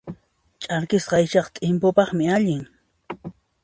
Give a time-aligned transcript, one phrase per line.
[0.61, 2.63] Ch'arkisqa aychaqa t'impupaqmi allin.